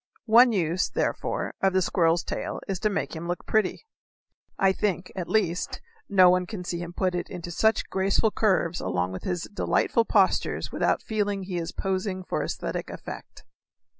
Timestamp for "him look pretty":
3.15-3.85